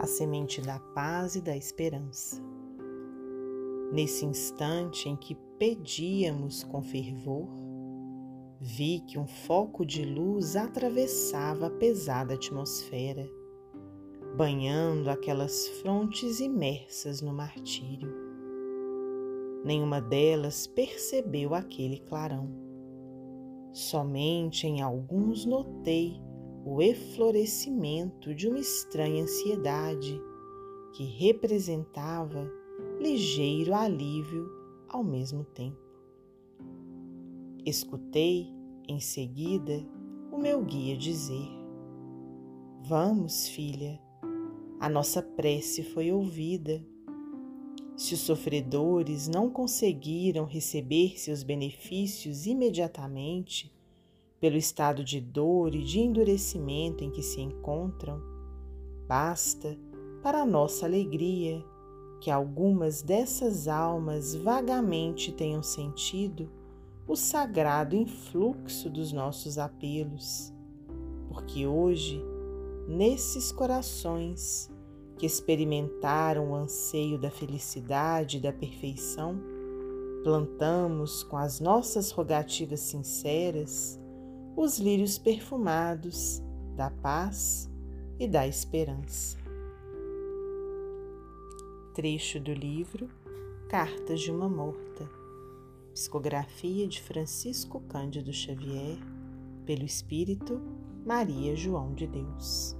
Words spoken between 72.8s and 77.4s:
nesses corações que experimentaram o anseio da